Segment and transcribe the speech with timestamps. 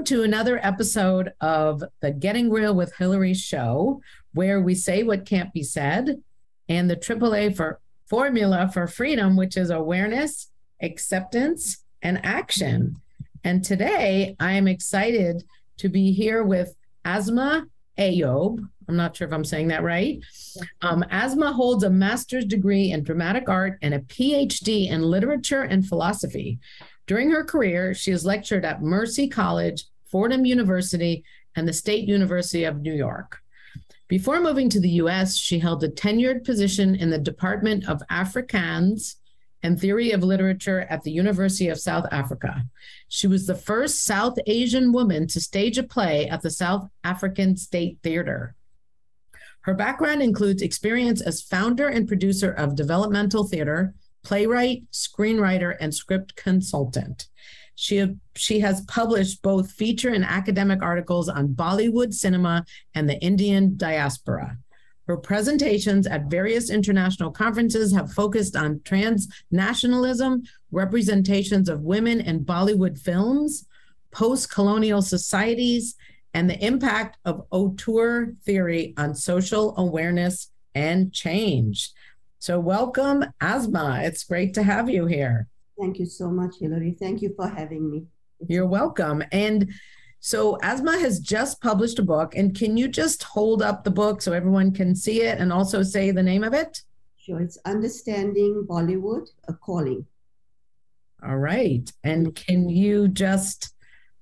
[0.00, 4.00] Welcome to another episode of the Getting Real with Hilary show,
[4.32, 6.22] where we say what can't be said,
[6.70, 10.50] and the AAA for formula for freedom, which is awareness,
[10.80, 12.96] acceptance, and action.
[13.44, 15.44] And today I am excited
[15.76, 16.74] to be here with
[17.04, 17.66] Asma
[17.98, 18.58] Ayob.
[18.88, 20.18] I'm not sure if I'm saying that right.
[20.80, 25.86] Um, Asma holds a master's degree in dramatic art and a PhD in literature and
[25.86, 26.58] philosophy.
[27.10, 31.24] During her career, she has lectured at Mercy College, Fordham University,
[31.56, 33.38] and the State University of New York.
[34.08, 39.16] Before moving to the US, she held a tenured position in the Department of Afrikaans
[39.62, 42.64] and Theory of Literature at the University of South Africa.
[43.08, 47.56] She was the first South Asian woman to stage a play at the South African
[47.56, 48.54] State Theater.
[49.62, 56.34] Her background includes experience as founder and producer of developmental theater, playwright, screenwriter, and script
[56.34, 57.28] consultant.
[57.80, 63.78] She, she has published both feature and academic articles on Bollywood cinema and the Indian
[63.78, 64.58] diaspora.
[65.06, 72.98] Her presentations at various international conferences have focused on transnationalism, representations of women in Bollywood
[72.98, 73.64] films,
[74.10, 75.96] post colonial societies,
[76.34, 81.92] and the impact of auteur theory on social awareness and change.
[82.40, 84.00] So, welcome, Asma.
[84.02, 85.48] It's great to have you here.
[85.80, 86.94] Thank you so much, Hilary.
[86.98, 88.04] Thank you for having me.
[88.46, 89.24] You're welcome.
[89.32, 89.72] And
[90.20, 94.20] so Asma has just published a book, and can you just hold up the book
[94.20, 96.82] so everyone can see it and also say the name of it?
[97.16, 100.04] Sure, it's Understanding Bollywood, a Calling.
[101.26, 101.90] All right.
[102.04, 103.74] And can you just,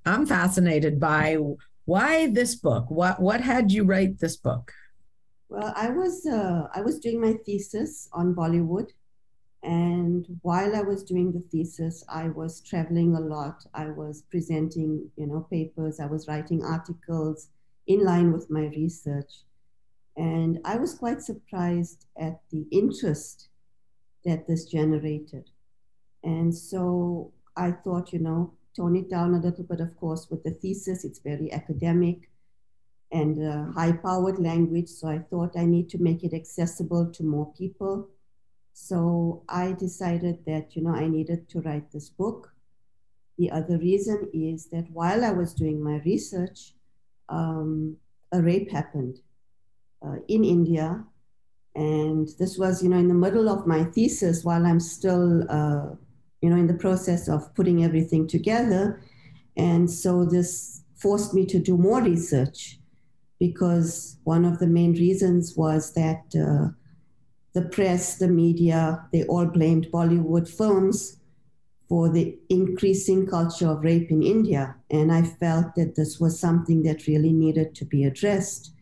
[0.07, 1.39] I'm fascinated by
[1.85, 2.91] why this book?
[2.91, 4.73] What, what had you write this book?
[5.49, 8.91] Well, I was, uh, I was doing my thesis on Bollywood
[9.63, 13.65] and while I was doing the thesis, I was traveling a lot.
[13.75, 15.99] I was presenting, you know, papers.
[15.99, 17.49] I was writing articles
[17.87, 19.43] in line with my research.
[20.17, 23.49] And I was quite surprised at the interest
[24.25, 25.51] that this generated.
[26.23, 30.45] And so I thought, you know, tone it down a little bit, of course, with
[30.45, 31.05] the thesis.
[31.05, 32.31] It's very academic
[33.11, 34.89] and uh, high powered language.
[34.89, 38.09] So I thought I need to make it accessible to more people
[38.81, 42.55] so I decided that, you know, I needed to write this book.
[43.37, 46.75] The other reason is that while I was doing my research,
[47.29, 47.97] um,
[48.31, 49.19] a rape happened
[50.01, 51.05] uh, in India.
[51.75, 55.97] And this was, you know, in the middle of my thesis while I'm still, uh,
[56.41, 59.03] you know, in the process of putting everything together.
[59.57, 62.79] And so this forced me to do more research
[63.41, 66.75] because one of the main reasons was that uh,
[67.59, 71.21] the press, the media, they all blamed Bollywood films
[71.89, 74.77] for the increasing culture of rape in India.
[74.91, 78.73] And I felt that this was something that really needed to be addressed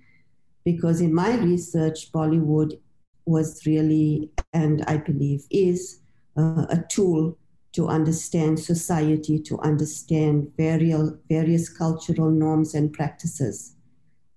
[0.64, 2.78] because in my research, Bollywood
[3.24, 6.00] was really, and I believe is,
[6.36, 7.38] uh, a tool
[7.72, 13.76] to understand society, to understand various, various cultural norms and practices.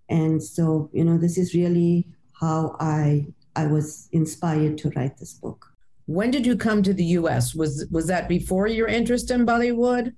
[0.07, 2.07] And so, you know, this is really
[2.39, 3.25] how I
[3.55, 5.65] I was inspired to write this book.
[6.05, 7.53] When did you come to the US?
[7.53, 10.13] Was was that before your interest in Bollywood?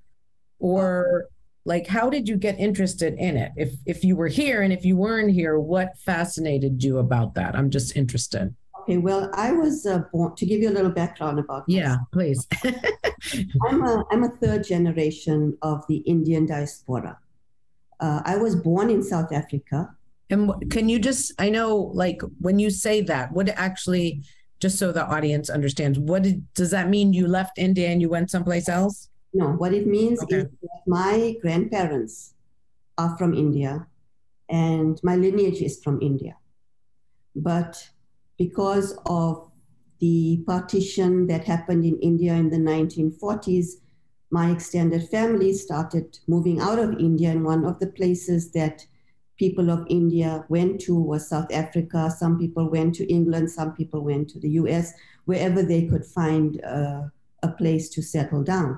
[0.59, 1.25] Or
[1.65, 3.51] like how did you get interested in it?
[3.55, 7.55] If if you were here and if you weren't here, what fascinated you about that?
[7.55, 8.55] I'm just interested.
[8.81, 11.65] Okay, well, I was uh, born to give you a little background about.
[11.67, 12.47] Yeah, please.
[13.67, 17.19] I'm a I'm a third generation of the Indian diaspora.
[17.99, 19.95] Uh, I was born in South Africa.
[20.31, 24.23] And can you just, I know, like when you say that, what actually,
[24.59, 28.09] just so the audience understands, what did, does that mean you left India and you
[28.09, 29.09] went someplace else?
[29.33, 30.37] No, what it means okay.
[30.37, 32.33] is that my grandparents
[32.97, 33.87] are from India
[34.49, 36.37] and my lineage is from India.
[37.35, 37.89] But
[38.37, 39.49] because of
[39.99, 43.73] the partition that happened in India in the 1940s,
[44.31, 48.85] my extended family started moving out of India, and one of the places that
[49.41, 52.11] people of India went to was South Africa.
[52.11, 53.49] Some people went to England.
[53.49, 54.93] Some people went to the US,
[55.25, 57.01] wherever they could find uh,
[57.41, 58.77] a place to settle down.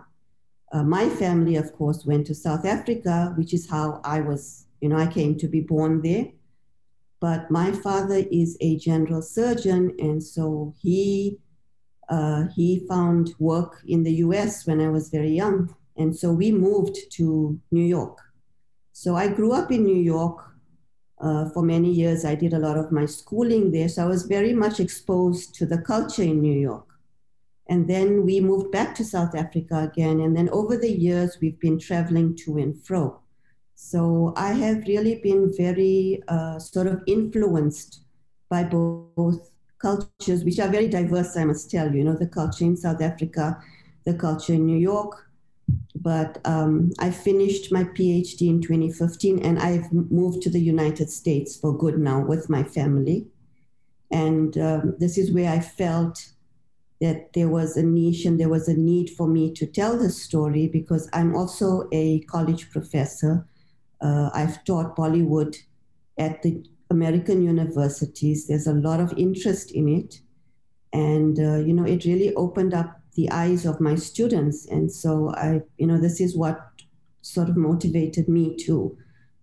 [0.72, 4.88] Uh, my family, of course, went to South Africa, which is how I was, you
[4.88, 6.28] know, I came to be born there.
[7.20, 11.40] But my father is a general surgeon, and so he
[12.08, 14.66] uh, he found work in the U.S.
[14.68, 18.18] when I was very young, and so we moved to New York.
[18.94, 20.53] So I grew up in New York
[21.20, 23.90] uh, for many years, I did a lot of my schooling there.
[23.90, 26.88] So I was very much exposed to the culture in New York.
[27.68, 30.20] And then we moved back to South Africa again.
[30.20, 33.20] And then over the years, we've been traveling to and fro.
[33.76, 38.02] So I have really been very uh, sort of influenced
[38.50, 39.50] by both
[39.80, 43.02] cultures, which are very diverse, I must tell you, you know, the culture in South
[43.02, 43.62] Africa,
[44.06, 45.30] the culture in New York.
[45.96, 51.56] But um, I finished my PhD in 2015 and I've moved to the United States
[51.56, 53.28] for good now with my family.
[54.12, 56.34] And um, this is where I felt
[57.02, 60.22] that there was a niche and there was a need for me to tell this
[60.22, 63.46] story because I'm also a college professor.
[64.00, 65.58] Uh, I've taught Bollywood
[66.18, 68.48] at the American universities.
[68.48, 70.22] There's a lot of interest in it.
[70.94, 74.66] And, uh, you know, it really opened up the eyes of my students.
[74.68, 76.60] And so I, you know, this is what
[77.22, 78.98] sort of motivated me to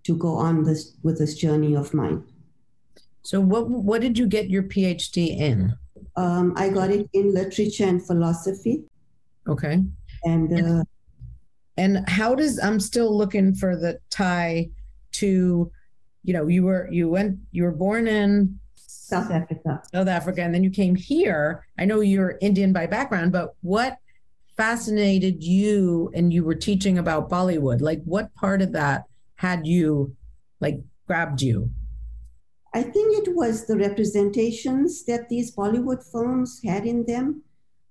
[0.05, 2.25] to go on this with this journey of mine.
[3.23, 5.75] So what what did you get your PhD in?
[6.17, 8.85] Um, I got it in literature and philosophy.
[9.49, 9.83] Okay.
[10.25, 10.85] And uh,
[11.77, 14.71] and how does I'm still looking for the tie
[15.13, 15.71] to,
[16.23, 18.60] you know, you were you went you were born in
[19.11, 19.83] South Africa.
[19.93, 21.67] South Africa, and then you came here.
[21.79, 23.99] I know you're Indian by background, but what
[24.57, 27.81] fascinated you and you were teaching about Bollywood?
[27.81, 29.05] Like what part of that
[29.37, 30.15] had you
[30.61, 31.71] like grabbed you?
[32.75, 37.43] I think it was the representations that these Bollywood films had in them.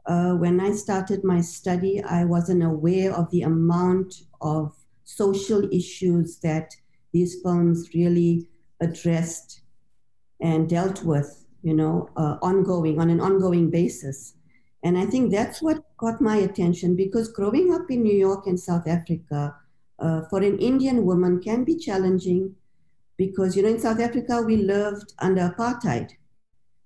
[0.06, 4.74] Uh, when I started my study, I wasn't aware of the amount of
[5.04, 6.76] social issues that
[7.12, 8.48] these films really
[8.80, 9.62] addressed
[10.42, 14.34] and dealt with, you know, uh, ongoing, on an ongoing basis.
[14.84, 18.60] And I think that's what got my attention because growing up in New York and
[18.60, 19.56] South Africa
[20.00, 22.56] uh, for an Indian woman can be challenging
[23.18, 26.12] because you know in South Africa we lived under apartheid,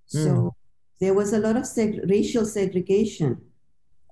[0.07, 0.51] so mm.
[1.00, 3.39] there was a lot of seg- racial segregation.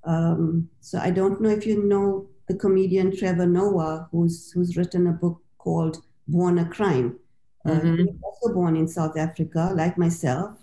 [0.04, 5.08] Um, so I don't know if you know the comedian Trevor Noah, who's who's written
[5.08, 7.18] a book called Born a Crime.
[7.66, 7.94] Uh, mm-hmm.
[7.94, 10.58] Uh, he was also born in South Africa, like myself.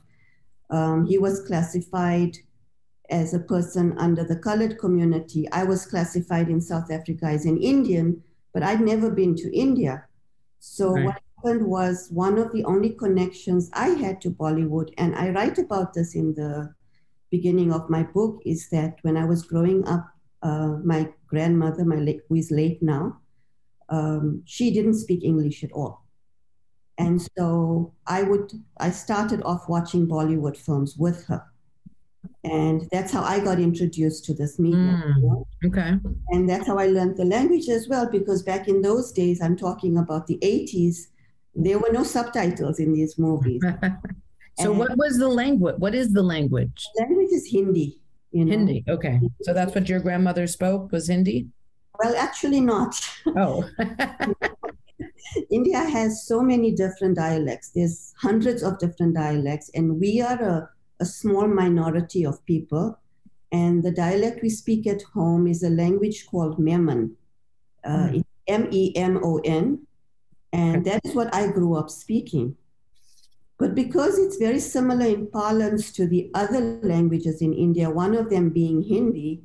[0.71, 2.37] Um, he was classified
[3.11, 5.51] as a person under the colored community.
[5.51, 8.23] I was classified in South Africa as an Indian,
[8.53, 10.05] but I'd never been to India.
[10.59, 11.05] So right.
[11.07, 15.59] what happened was one of the only connections I had to Bollywood, and I write
[15.59, 16.75] about this in the
[17.31, 20.07] beginning of my book, is that when I was growing up,
[20.43, 23.21] uh, my grandmother, my late, who is late now,
[23.89, 26.05] um, she didn't speak English at all.
[26.99, 31.45] And so I would, I started off watching Bollywood films with her
[32.45, 35.03] and that's how I got introduced to this medium.
[35.03, 35.47] Mm, you know?
[35.67, 35.93] Okay.
[36.31, 39.57] And that's how I learned the language as well, because back in those days, I'm
[39.57, 41.09] talking about the 80s,
[41.55, 43.63] there were no subtitles in these movies.
[44.59, 45.77] so, and what was the language?
[45.79, 46.87] What is the language?
[46.99, 48.01] Language is Hindi.
[48.31, 48.53] You know?
[48.53, 48.85] Hindi.
[48.89, 49.21] Okay.
[49.43, 51.49] So that's what your grandmother spoke was Hindi.
[51.99, 52.95] Well, actually, not.
[53.27, 53.69] Oh.
[55.51, 57.71] India has so many different dialects.
[57.75, 60.71] There's hundreds of different dialects, and we are a,
[61.01, 62.99] a small minority of people.
[63.51, 67.17] And the dialect we speak at home is a language called Memon.
[67.85, 68.25] Uh, mm.
[68.47, 69.87] M E M O N.
[70.53, 72.57] And that is what I grew up speaking.
[73.59, 78.31] But because it's very similar in parlance to the other languages in India, one of
[78.31, 79.43] them being Hindi,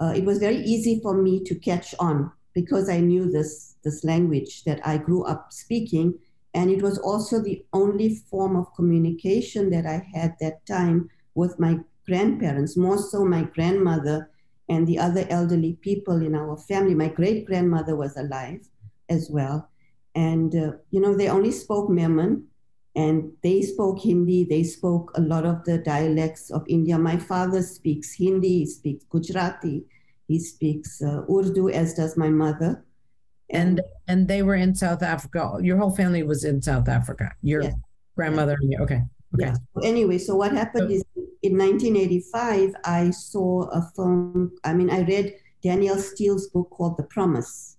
[0.00, 4.04] uh, it was very easy for me to catch on because I knew this, this
[4.04, 6.18] language that I grew up speaking.
[6.54, 11.58] And it was also the only form of communication that I had that time with
[11.58, 14.30] my grandparents, more so my grandmother
[14.68, 16.94] and the other elderly people in our family.
[16.94, 18.66] My great grandmother was alive
[19.08, 19.68] as well.
[20.14, 22.48] And, uh, you know, they only spoke Memon
[22.96, 24.44] and they spoke Hindi.
[24.44, 26.98] They spoke a lot of the dialects of India.
[26.98, 29.84] My father speaks Hindi, he speaks Gujarati,
[30.26, 32.84] he speaks uh, Urdu, as does my mother.
[33.50, 35.58] And and they were in South Africa.
[35.60, 37.32] Your whole family was in South Africa.
[37.42, 37.74] Your yes.
[38.14, 38.78] grandmother and you.
[38.82, 39.02] Okay.
[39.34, 39.52] Okay.
[39.52, 39.54] Yeah.
[39.82, 41.04] Anyway, so what happened so, is
[41.42, 44.52] in 1985, I saw a film.
[44.64, 47.76] I mean, I read Danielle Steel's book called The Promise,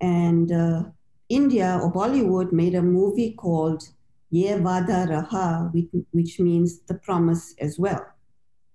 [0.00, 0.84] and uh,
[1.28, 3.82] India or Bollywood made a movie called
[4.30, 8.04] Ye Vada Raha, which, which means the promise as well.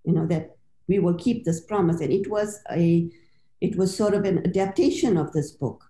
[0.03, 0.55] You know, that
[0.87, 1.99] we will keep this promise.
[2.01, 3.09] And it was a
[3.65, 5.83] it was sort of an adaptation of this book.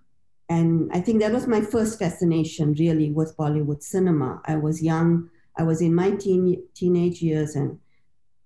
[0.47, 4.41] And I think that was my first fascination really with Bollywood cinema.
[4.45, 7.79] I was young, I was in my teen, teenage years, and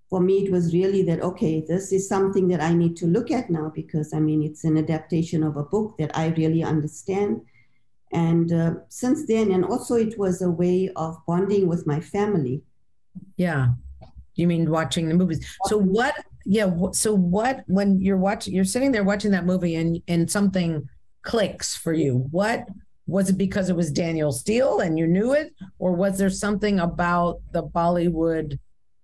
[0.10, 3.30] for me it was really that okay, this is something that I need to look
[3.32, 7.42] at now because I mean it's an adaptation of a book that I really understand
[8.12, 12.64] and uh, since then and also it was a way of bonding with my family
[13.38, 13.68] yeah
[14.36, 16.16] you mean watching the movies so what
[16.46, 20.88] yeah so what when you're watching you're sitting there watching that movie and and something
[21.22, 22.28] clicks for you?
[22.32, 22.68] What
[23.08, 26.80] was it because it was Danielle Steel and you knew it, or was there something
[26.80, 28.60] about the Bollywood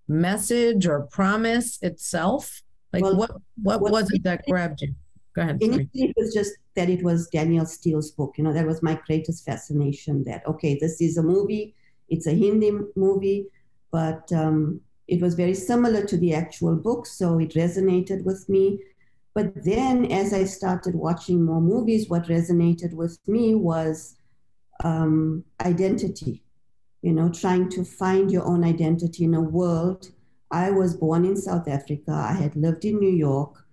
[0.07, 2.61] message or promise itself?
[2.93, 4.95] Like well, what what was it that grabbed you?
[5.35, 5.57] Go ahead.
[5.61, 8.35] Initially, it was just that it was Danielle Steel's book.
[8.37, 10.23] You know, that was my greatest fascination.
[10.23, 11.75] That okay, this is a movie.
[12.07, 13.47] It's a Hindi movie,
[13.91, 18.79] but um, it was very similar to the actual book, so it resonated with me.
[19.33, 24.15] But then, as I started watching more movies, what resonated with me was
[24.83, 26.41] um, identity.
[27.01, 30.11] You know, trying to find your own identity in a world.
[30.49, 32.11] I was born in South Africa.
[32.11, 33.63] I had lived in New York.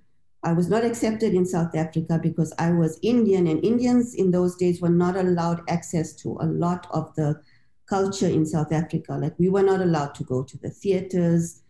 [0.42, 4.56] I was not accepted in South Africa because I was Indian, and Indians in those
[4.56, 7.40] days were not allowed access to a lot of the
[7.94, 9.12] culture in South Africa.
[9.24, 11.60] Like we were not allowed to go to the theaters.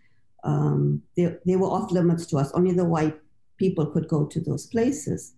[0.44, 2.52] Um, they, they were off limits to us.
[2.52, 3.18] Only the white
[3.56, 5.34] people could go to those places.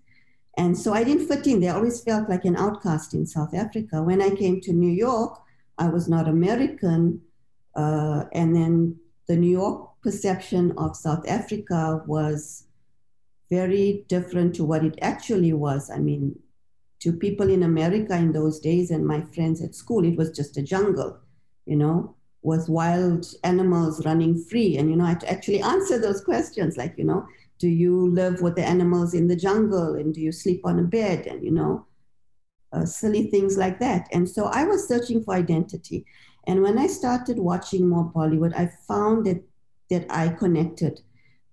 [0.59, 1.61] And so I didn't fit in.
[1.61, 4.03] They always felt like an outcast in South Africa.
[4.03, 5.33] When I came to New York,
[5.79, 7.23] I was not American.
[7.75, 12.67] Uh, and then the New York perception of South Africa was
[13.51, 15.91] very different to what it actually was.
[15.91, 16.39] I mean,
[17.05, 20.57] to people in America in those days and my friends at school, it was just
[20.57, 21.19] a jungle,
[21.67, 24.79] you know, with wild animals running free.
[24.79, 27.27] And, you know, I had to actually answer those questions like, you know,
[27.59, 30.83] do you live with the animals in the jungle and do you sleep on a
[30.83, 31.87] bed and you know
[32.73, 34.09] uh, silly things like that.
[34.13, 36.05] And so i was searching for identity.
[36.47, 39.43] And when i started watching more bollywood i found that
[39.91, 41.01] that i connected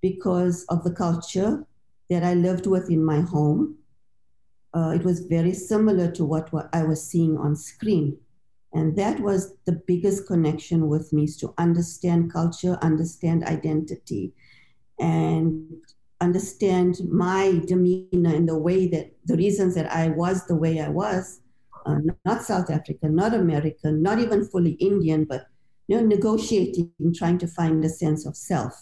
[0.01, 1.65] because of the culture
[2.09, 3.77] that i lived with in my home
[4.73, 8.17] uh, it was very similar to what, what i was seeing on screen
[8.73, 14.33] and that was the biggest connection with me is to understand culture understand identity
[14.99, 15.67] and
[16.21, 20.87] understand my demeanor in the way that the reasons that I was the way I
[20.87, 21.41] was,
[21.85, 25.47] uh, not South African, not American, not even fully Indian, but
[25.87, 28.73] you know, negotiating, trying to find a sense of self.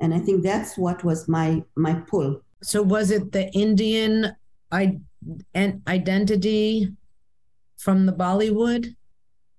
[0.00, 2.40] And I think that's what was my my pull.
[2.62, 4.34] So was it the Indian
[4.70, 5.00] I-
[5.54, 6.94] and identity
[7.76, 8.94] from the Bollywood?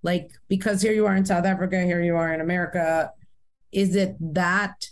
[0.04, 3.12] Like because here you are in South Africa, here you are in America.
[3.72, 4.90] Is it that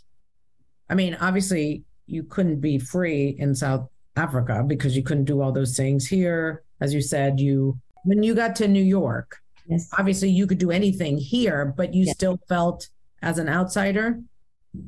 [0.89, 5.51] I mean, obviously, you couldn't be free in South Africa because you couldn't do all
[5.51, 6.63] those things here.
[6.81, 9.89] As you said, you when you got to New York, yes.
[9.97, 12.15] obviously you could do anything here, but you yes.
[12.15, 12.89] still felt
[13.21, 14.19] as an outsider.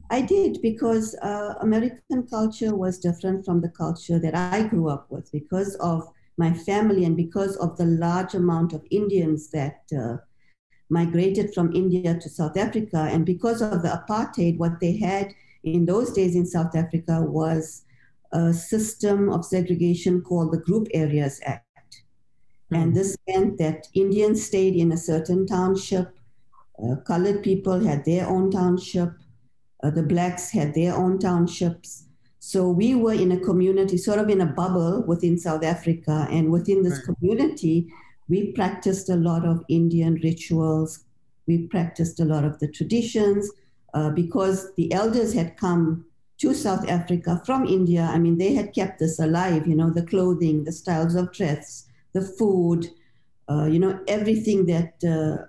[0.10, 5.10] I did because uh, American culture was different from the culture that I grew up
[5.10, 6.08] with because of
[6.38, 10.18] my family and because of the large amount of Indians that uh,
[10.90, 15.34] migrated from India to South Africa and because of the apartheid, what they had
[15.64, 17.84] in those days in South Africa was
[18.32, 22.04] a system of segregation called the Group Areas Act.
[22.72, 22.82] Mm.
[22.82, 26.18] And this meant that Indians stayed in a certain township,
[26.84, 29.12] uh, colored people had their own township,
[29.84, 32.06] uh, the blacks had their own townships.
[32.40, 36.28] So we were in a community, sort of in a bubble within South Africa.
[36.32, 37.16] And within this right.
[37.16, 37.92] community,
[38.30, 41.06] we practiced a lot of Indian rituals.
[41.48, 43.50] We practiced a lot of the traditions
[43.94, 46.06] uh, because the elders had come
[46.40, 48.02] to South Africa from India.
[48.02, 51.88] I mean, they had kept this alive, you know, the clothing, the styles of dress,
[52.14, 52.90] the food,
[53.50, 55.46] uh, you know, everything that, uh,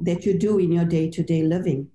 [0.00, 1.90] that you do in your day to day living.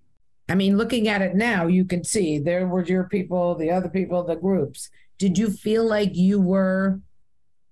[0.51, 3.88] I mean, looking at it now, you can see there were your people, the other
[3.88, 4.89] people, the groups.
[5.17, 7.00] Did you feel like you were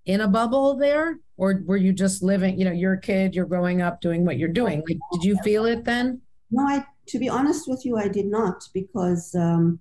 [0.06, 1.20] in a bubble there?
[1.36, 4.38] Or were you just living, you know, you're a kid, you're growing up doing what
[4.38, 4.82] you're doing?
[4.88, 6.22] Like, did you feel it then?
[6.52, 9.80] No, I to be honest with you, I did not because um,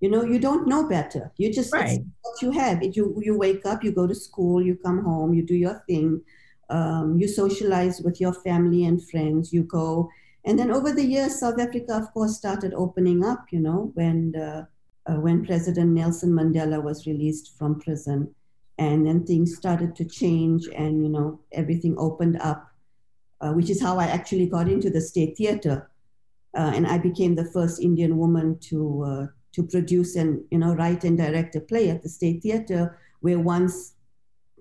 [0.00, 1.32] you know you don't know better.
[1.38, 2.00] You just right.
[2.22, 2.82] what you have.
[2.82, 5.82] It, you you wake up, you go to school, you come home, you do your
[5.88, 6.20] thing,
[6.68, 9.52] um, you socialize with your family and friends.
[9.52, 10.10] You go,
[10.44, 13.46] and then over the years, South Africa, of course, started opening up.
[13.50, 14.64] You know when uh,
[15.06, 18.34] uh, when President Nelson Mandela was released from prison,
[18.78, 22.70] and then things started to change, and you know everything opened up.
[23.40, 25.90] Uh, which is how I actually got into the state theater
[26.56, 30.74] uh, and I became the first Indian woman to uh, to produce and you know
[30.74, 33.94] write and direct a play at the State Theatre, where once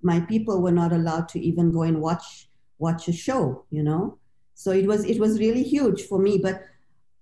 [0.02, 2.50] my people were not allowed to even go and watch
[2.80, 3.66] watch a show.
[3.70, 4.18] You know,
[4.54, 6.38] so it was it was really huge for me.
[6.38, 6.64] But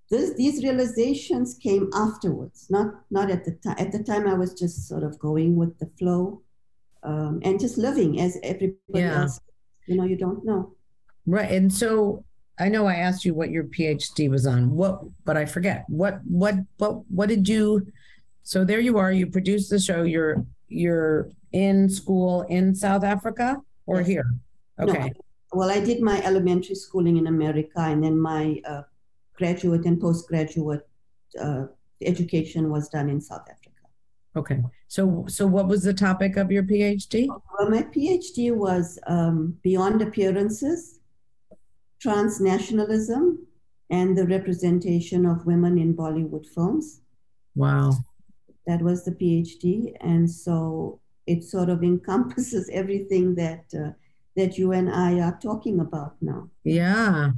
[0.09, 3.75] this, these realizations came afterwards, not not at the time.
[3.77, 6.41] At the time, I was just sort of going with the flow
[7.03, 9.21] um, and just living as everybody yeah.
[9.21, 9.39] else.
[9.87, 10.73] You know, you don't know.
[11.25, 12.23] Right, and so
[12.59, 14.71] I know I asked you what your PhD was on.
[14.71, 15.85] What, but I forget.
[15.87, 17.87] What, what, what, what did you?
[18.43, 19.11] So there you are.
[19.11, 20.03] You produced the show.
[20.03, 24.07] You're you're in school in South Africa or Yes.
[24.07, 24.25] here?
[24.77, 25.11] No, Okay.
[25.53, 28.83] Well, I did my elementary schooling in America, and then my uh,
[29.35, 30.87] graduate and postgraduate
[31.39, 31.65] uh,
[32.01, 33.69] education was done in South Africa.
[34.35, 34.61] Okay.
[34.87, 37.27] So so what was the topic of your PhD?
[37.27, 40.99] Well, my PhD was um, Beyond Appearances,
[42.03, 43.37] Transnationalism,
[43.89, 47.01] and the Representation of Women in Bollywood Films.
[47.55, 47.91] Wow.
[48.65, 49.95] That was the PhD.
[49.99, 53.91] And so it sort of encompasses everything that, uh,
[54.35, 56.49] that you and I are talking about now.
[56.63, 57.31] Yeah.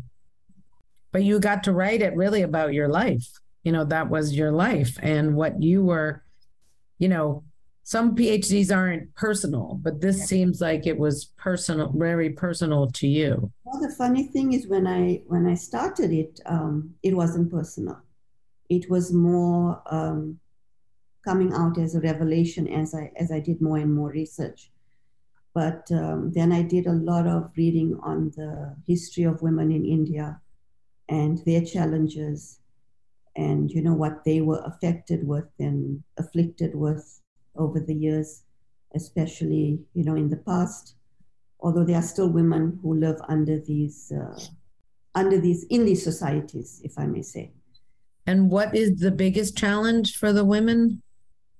[1.11, 3.27] But you got to write it really about your life.
[3.63, 6.23] You know, that was your life and what you were,
[6.99, 7.43] you know,
[7.83, 13.51] some PhDs aren't personal, but this seems like it was personal, very personal to you.
[13.65, 17.99] Well, the funny thing is when I when I started it, um, it wasn't personal.
[18.69, 20.39] It was more um,
[21.25, 24.71] coming out as a revelation as I as I did more and more research.
[25.53, 29.85] But um, then I did a lot of reading on the history of women in
[29.85, 30.39] India
[31.09, 32.59] and their challenges,
[33.35, 37.21] and you know what they were affected with and afflicted with
[37.55, 38.43] over the years,
[38.95, 40.95] especially you know in the past
[41.63, 44.37] although there are still women who live under these uh,
[45.15, 47.51] under these in these societies, if I may say,
[48.27, 51.01] And what is the biggest challenge for the women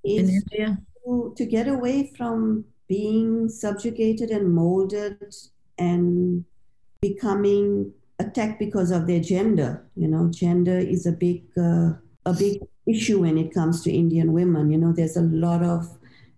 [0.03, 0.77] in India?
[1.05, 5.17] to, to get away from being subjugated and molded
[5.79, 6.45] and
[7.01, 9.83] becoming attacked because of their gender.
[9.95, 11.93] You know, gender is a big uh,
[12.25, 14.69] a big issue when it comes to Indian women.
[14.69, 15.89] You know, there's a lot of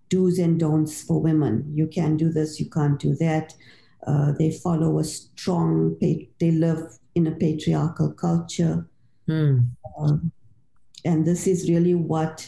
[0.08, 1.56] do's and don'ts for women.
[1.74, 3.54] You can do this, you can't do that.
[4.08, 5.98] Uh, they follow a strong.
[6.00, 8.88] They live in a patriarchal culture.
[9.28, 9.58] Hmm.
[9.98, 10.32] Um,
[11.04, 12.48] and this is really what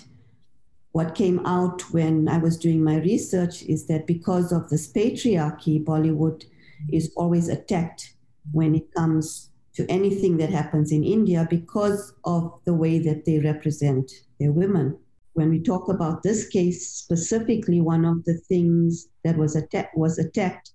[0.98, 5.86] what came out when I was doing my research is that because of this patriarchy,
[5.86, 6.44] Bollywood
[6.92, 8.16] is always attacked
[8.52, 13.38] when it comes to anything that happens in India because of the way that they
[13.38, 14.98] represent their women.
[15.34, 20.18] When we talk about this case specifically, one of the things that was attacked was
[20.18, 20.72] attacked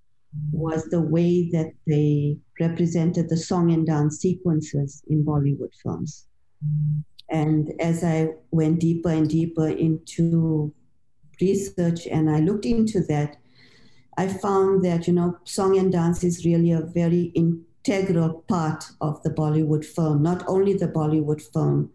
[0.53, 6.29] was the way that they represented the song and dance sequences in Bollywood films.
[7.31, 10.73] And as I went deeper and deeper into
[11.41, 13.37] research and I looked into that,
[14.19, 19.23] I found that, you know, song and dance is really a very integral part of
[19.23, 21.91] the Bollywood film, not only the Bollywood film,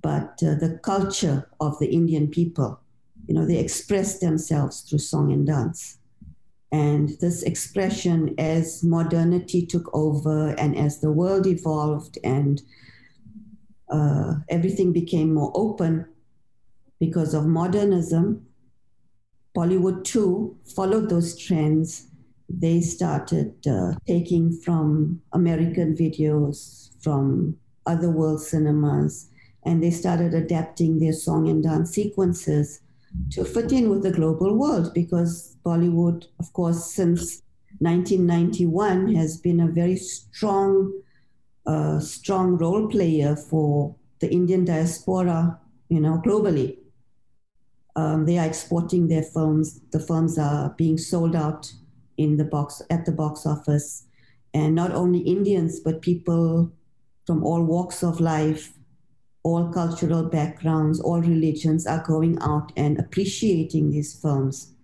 [0.00, 2.80] but uh, the culture of the Indian people.
[3.26, 5.98] You know, they express themselves through song and dance.
[6.72, 12.62] And this expression, as modernity took over and as the world evolved and
[13.92, 16.06] uh, everything became more open
[16.98, 18.46] because of modernism.
[19.54, 22.06] Bollywood too followed those trends.
[22.48, 29.28] They started uh, taking from American videos, from other world cinemas,
[29.64, 32.80] and they started adapting their song and dance sequences
[33.30, 37.42] to fit in with the global world because Bollywood, of course, since
[37.78, 41.01] 1991 has been a very strong
[41.66, 46.78] a strong role player for the Indian diaspora, you know, globally.
[47.94, 49.80] Um, they are exporting their films.
[49.90, 51.72] The films are being sold out
[52.16, 54.06] in the box at the box office,
[54.54, 56.72] and not only Indians but people
[57.26, 58.72] from all walks of life,
[59.42, 64.74] all cultural backgrounds, all religions are going out and appreciating these films.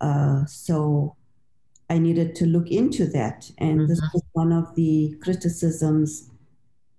[0.00, 1.16] Uh, so
[1.90, 6.30] I needed to look into that, and this was one of the criticisms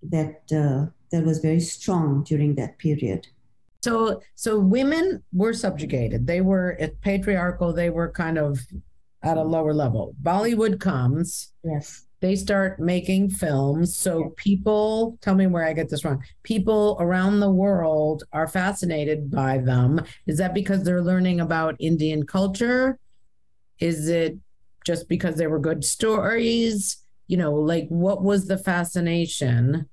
[0.03, 3.27] that uh, that was very strong during that period.
[3.83, 6.27] So so women were subjugated.
[6.27, 8.59] They were at patriarchal, they were kind of
[9.23, 10.13] at a lower level.
[10.21, 12.05] Bollywood comes, Yes.
[12.19, 13.95] they start making films.
[13.95, 16.23] So people, tell me where I get this wrong.
[16.43, 20.01] People around the world are fascinated by them.
[20.25, 22.97] Is that because they're learning about Indian culture?
[23.79, 24.37] Is it
[24.85, 26.97] just because they were good stories?
[27.27, 29.89] You know, like what was the fascination?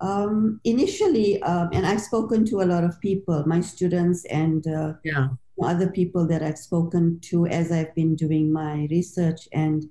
[0.00, 4.94] Um, initially, um, and I've spoken to a lot of people, my students and uh,
[5.04, 5.28] Yeah.
[5.62, 9.90] other people that I've spoken to as I've been doing my research, and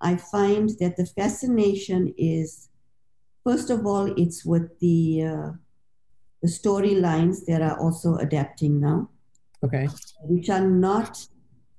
[0.00, 2.70] I find that the fascination is,
[3.44, 5.50] first of all, it's with the uh,
[6.42, 9.08] the storylines that are also adapting now.
[9.64, 9.86] Okay.
[10.24, 11.24] which are not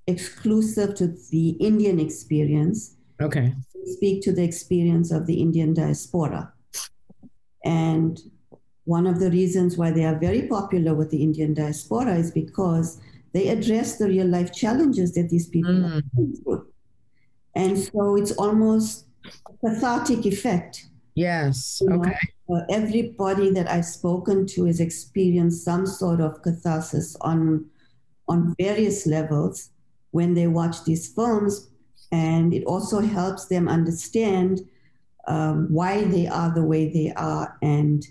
[0.07, 3.53] exclusive to the Indian experience, Okay.
[3.85, 6.53] speak to the experience of the Indian diaspora.
[7.63, 8.19] And
[8.85, 12.99] one of the reasons why they are very popular with the Indian diaspora is because
[13.33, 15.97] they address the real life challenges that these people mm.
[15.97, 16.67] are going through.
[17.55, 20.87] And so it's almost a cathartic effect.
[21.15, 21.79] Yes.
[21.81, 22.17] You okay.
[22.49, 27.65] Know, uh, everybody that I've spoken to has experienced some sort of catharsis on
[28.27, 29.69] on various levels
[30.13, 31.69] when they watch these films,
[32.11, 34.61] and it also helps them understand
[35.27, 37.57] um, why they are the way they are.
[37.61, 38.05] And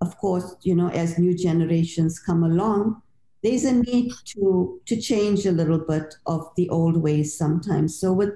[0.00, 3.02] of course, you know, as new generations come along,
[3.42, 7.98] there's a need to to change a little bit of the old ways sometimes.
[7.98, 8.34] So with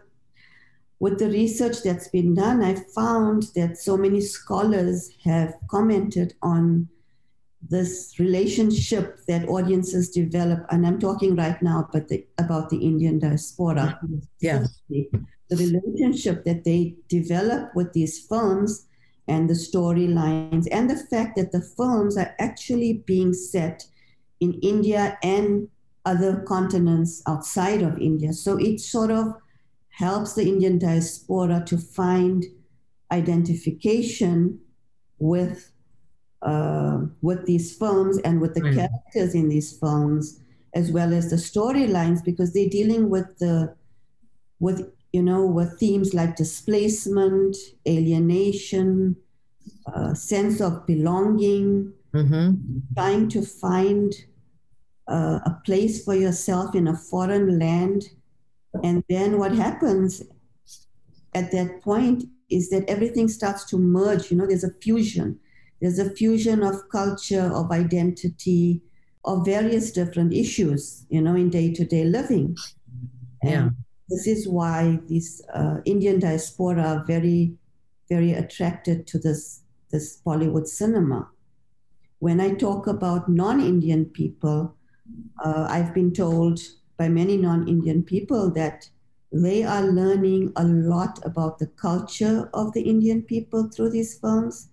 [0.98, 6.88] with the research that's been done, I found that so many scholars have commented on
[7.68, 13.18] this relationship that audiences develop, and I'm talking right now but the, about the Indian
[13.18, 14.00] diaspora.
[14.40, 14.66] Yeah.
[14.88, 18.86] The relationship that they develop with these films
[19.28, 23.86] and the storylines, and the fact that the films are actually being set
[24.40, 25.68] in India and
[26.04, 28.32] other continents outside of India.
[28.32, 29.34] So it sort of
[29.90, 32.44] helps the Indian diaspora to find
[33.12, 34.58] identification
[35.18, 35.71] with
[36.42, 38.74] uh, with these films and with the mm.
[38.74, 40.40] characters in these films,
[40.74, 43.74] as well as the storylines, because they're dealing with the
[44.60, 49.16] with you know with themes like displacement, alienation,
[49.86, 52.54] uh, sense of belonging, mm-hmm.
[52.94, 54.14] trying to find
[55.08, 58.04] uh, a place for yourself in a foreign land
[58.82, 60.22] and then what happens
[61.34, 64.30] at that point is that everything starts to merge.
[64.30, 65.38] You know, there's a fusion.
[65.82, 68.80] There's a fusion of culture, of identity,
[69.24, 72.56] of various different issues, you know, in day to day living.
[73.42, 73.50] Yeah.
[73.50, 73.76] And
[74.08, 77.54] this is why these uh, Indian diaspora are very,
[78.08, 81.28] very attracted to this, this Bollywood cinema.
[82.20, 84.76] When I talk about non Indian people,
[85.44, 86.60] uh, I've been told
[86.96, 88.88] by many non Indian people that
[89.32, 94.68] they are learning a lot about the culture of the Indian people through these films.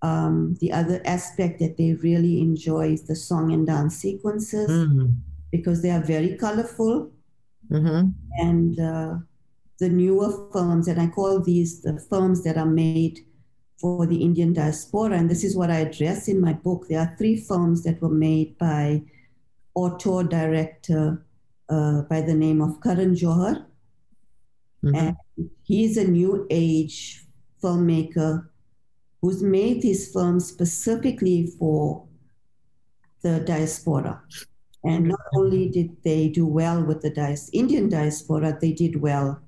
[0.00, 5.06] Um, the other aspect that they really enjoy is the song and dance sequences mm-hmm.
[5.50, 7.10] because they are very colorful.
[7.70, 8.10] Mm-hmm.
[8.38, 9.14] And uh,
[9.78, 13.20] the newer films, and I call these the films that are made
[13.80, 16.86] for the Indian diaspora, and this is what I address in my book.
[16.88, 19.02] There are three films that were made by
[19.74, 21.24] auteur director
[21.68, 23.66] uh, by the name of Karan Johar.
[24.84, 24.94] Mm-hmm.
[24.94, 25.16] And
[25.62, 27.24] he's a new age
[27.62, 28.48] filmmaker
[29.20, 32.04] who's made these films specifically for
[33.22, 34.22] the diaspora.
[34.84, 35.38] And not mm-hmm.
[35.40, 39.40] only did they do well with the dias- Indian diaspora, they did well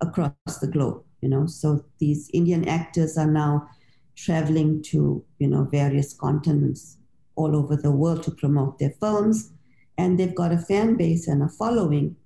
[0.00, 1.04] across the globe.
[1.20, 3.68] You know, so these Indian actors are now
[4.16, 6.96] traveling to you know various continents
[7.36, 9.52] all over the world to promote their films
[10.00, 12.16] and they've got a fan base and a following.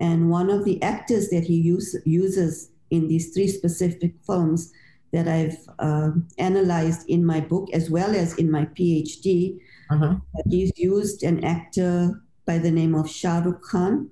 [0.00, 4.70] And one of the actors that he use, uses in these three specific films
[5.12, 9.58] that I've uh, analyzed in my book as well as in my PhD,
[9.90, 10.16] uh-huh.
[10.48, 14.10] he's used an actor by the name of Shah Rukh Khan.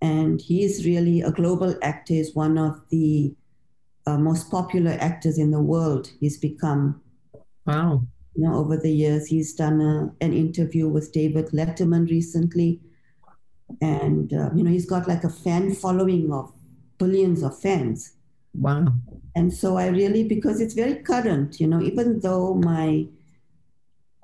[0.00, 3.34] And he's really a global actor, is one of the
[4.06, 6.10] uh, most popular actors in the world.
[6.20, 7.00] He's become.
[7.66, 9.26] Wow you know, over the years.
[9.26, 12.80] He's done a, an interview with David Letterman recently.
[13.80, 16.52] And, uh, you know, he's got like a fan following of
[16.98, 18.12] billions of fans.
[18.54, 18.86] Wow.
[19.36, 23.06] And so I really, because it's very current, you know, even though my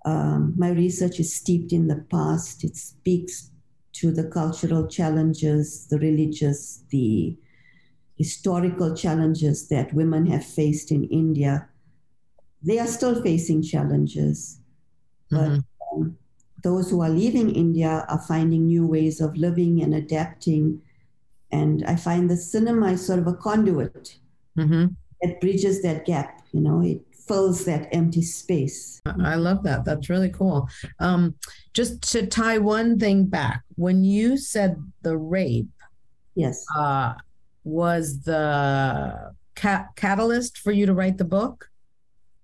[0.07, 3.51] um, my research is steeped in the past, it speaks
[3.95, 7.37] to the cultural challenges, the religious, the
[8.17, 11.69] historical challenges that women have faced in India
[12.63, 14.61] they are still facing challenges.
[15.31, 16.01] But mm-hmm.
[16.01, 16.19] um,
[16.63, 20.83] those who are leaving India are finding new ways of living and adapting.
[21.53, 24.17] And I find the cinema is sort of a conduit
[24.59, 24.87] mm-hmm.
[25.23, 29.01] that bridges that gap, you know, it fills that empty space.
[29.07, 29.85] I love that.
[29.85, 30.69] That's really cool.
[30.99, 31.37] Um,
[31.75, 35.71] just to tie one thing back, when you said the rape,
[36.35, 37.15] yes, uh,
[37.63, 41.71] was the catalyst for you to write the book?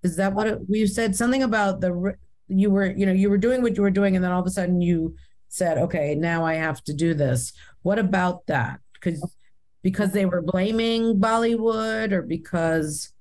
[0.03, 1.15] Is that what it, you said?
[1.15, 2.15] Something about the
[2.47, 4.47] you were you know you were doing what you were doing, and then all of
[4.47, 5.15] a sudden you
[5.49, 7.53] said, okay, now I have to do this.
[7.81, 8.79] What about that?
[8.93, 9.21] Because
[9.81, 13.13] because they were blaming Bollywood, or because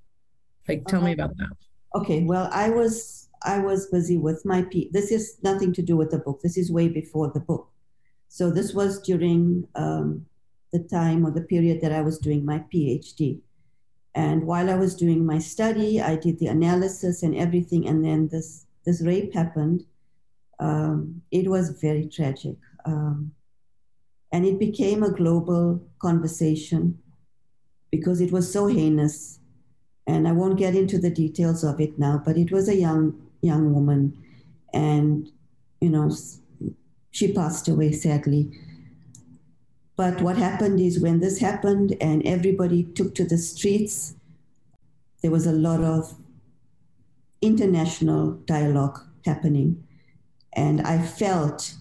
[0.68, 1.50] like tell me about that.
[1.94, 4.90] Okay, well, I was I was busy with my P.
[4.92, 6.40] This is nothing to do with the book.
[6.42, 7.68] This is way before the book.
[8.28, 10.26] So this was during um,
[10.72, 13.40] the time or the period that I was doing my PhD.
[14.14, 18.28] And while I was doing my study, I did the analysis and everything, and then
[18.28, 19.84] this this rape happened.
[20.58, 22.56] Um, it was very tragic.
[22.84, 23.32] Um,
[24.36, 26.98] and it became a global conversation
[27.90, 29.38] because it was so heinous.
[30.06, 33.18] And I won't get into the details of it now, but it was a young
[33.40, 34.12] young woman,
[34.74, 35.30] and
[35.80, 36.14] you know,
[37.12, 38.50] she passed away sadly.
[39.96, 44.16] But what happened is when this happened and everybody took to the streets,
[45.22, 46.14] there was a lot of
[47.40, 49.82] international dialogue happening.
[50.52, 51.72] And I felt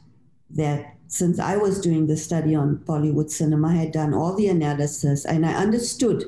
[0.51, 4.47] that since I was doing the study on Bollywood cinema, I had done all the
[4.47, 6.23] analysis and I understood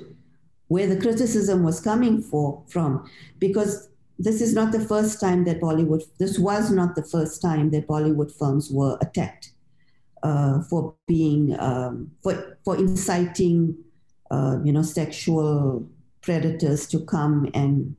[0.68, 3.10] where the criticism was coming for, from
[3.40, 7.70] because this is not the first time that Bollywood, this was not the first time
[7.72, 9.52] that Bollywood films were attacked
[10.24, 13.76] uh, for being, um, for, for inciting,
[14.32, 15.88] uh, you know, sexual
[16.22, 17.96] predators to come and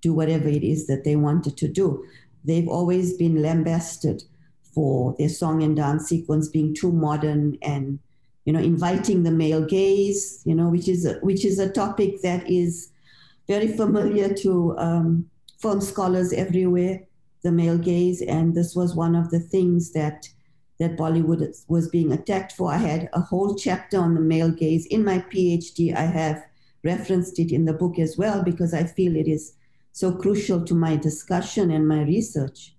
[0.00, 2.04] do whatever it is that they wanted to do.
[2.44, 4.22] They've always been lambasted
[4.74, 7.98] for their song and dance sequence being too modern and
[8.44, 12.20] you know inviting the male gaze you know which is a, which is a topic
[12.22, 12.90] that is
[13.46, 17.00] very familiar to um, film scholars everywhere
[17.44, 18.22] the male gaze.
[18.22, 20.28] And this was one of the things that
[20.80, 22.72] that bollywood was being attacked for.
[22.72, 26.42] I had a whole chapter on the male gaze in my phd i have
[26.82, 29.54] referenced it in the book as well because i feel it is
[29.92, 32.73] so crucial to my discussion and my research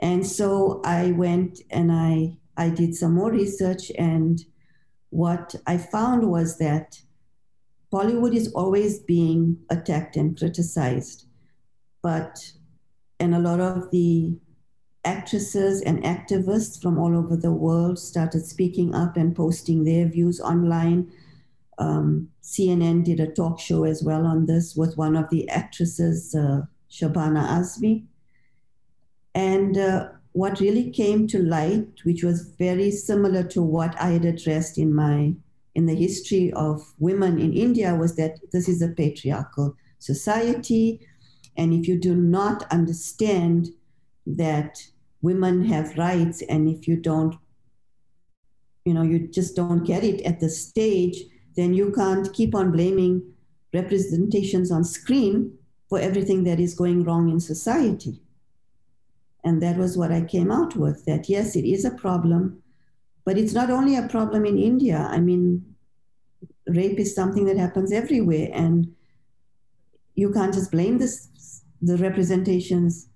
[0.00, 4.44] and so i went and i i did some more research and
[5.10, 7.00] what I found was that
[7.92, 11.26] Bollywood is always being attacked and criticized,
[12.02, 12.52] but
[13.18, 14.38] and a lot of the
[15.04, 20.40] actresses and activists from all over the world started speaking up and posting their views
[20.40, 21.10] online.
[21.78, 26.34] Um, CNN did a talk show as well on this with one of the actresses,
[26.34, 28.04] uh, Shabana Azmi.
[29.34, 34.24] And uh, what really came to light, which was very similar to what I had
[34.24, 35.34] addressed in my
[35.76, 41.06] in the history of women in India, was that this is a patriarchal society,
[41.56, 43.68] and if you do not understand
[44.26, 44.82] that
[45.22, 47.36] women have rights, and if you don't,
[48.84, 51.22] you know, you just don't get it at the stage,
[51.56, 53.22] then you can't keep on blaming
[53.72, 55.56] representations on screen
[55.88, 58.20] for everything that is going wrong in society.
[59.44, 62.62] And that was what I came out with that yes, it is a problem,
[63.24, 65.08] but it's not only a problem in India.
[65.10, 65.64] I mean,
[66.66, 68.94] rape is something that happens everywhere, and
[70.14, 73.08] you can't just blame this, the representations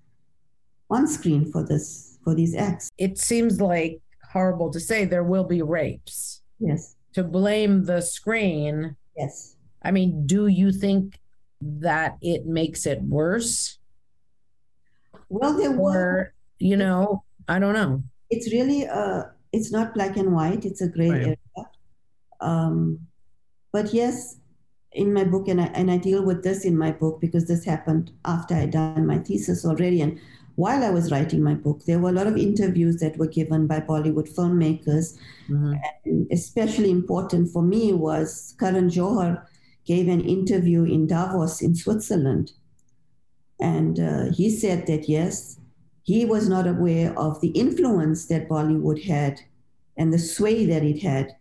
[0.89, 2.89] on screen for this for these acts.
[2.97, 4.01] It seems like
[4.33, 6.41] horrible to say there will be rapes.
[6.59, 6.95] Yes.
[7.13, 8.95] To blame the screen.
[9.15, 9.55] Yes.
[9.83, 11.19] I mean, do you think
[11.61, 13.77] that it makes it worse?
[15.29, 18.03] Well, there were, you know, I don't know.
[18.29, 20.65] It's really, uh, it's not black and white.
[20.65, 21.21] It's a gray right.
[21.21, 21.37] area.
[22.41, 22.99] Um,
[23.71, 24.37] but yes,
[24.91, 27.65] in my book, and I, and I deal with this in my book because this
[27.65, 30.01] happened after I'd done my thesis already.
[30.01, 30.19] And
[30.55, 33.67] while I was writing my book, there were a lot of interviews that were given
[33.67, 35.17] by Bollywood filmmakers.
[35.49, 35.73] Mm-hmm.
[36.05, 39.45] And especially important for me was Karan Johar
[39.85, 42.53] gave an interview in Davos in Switzerland
[43.59, 45.59] and uh, he said that yes,
[46.03, 49.39] he was not aware of the influence that Bollywood had
[49.97, 51.35] and the sway that it had